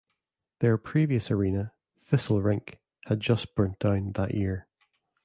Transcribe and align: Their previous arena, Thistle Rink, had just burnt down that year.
Their 0.61 0.79
previous 0.79 1.29
arena, 1.29 1.73
Thistle 2.01 2.41
Rink, 2.41 2.79
had 3.05 3.19
just 3.19 3.53
burnt 3.53 3.77
down 3.77 4.13
that 4.13 4.33
year. 4.33 4.67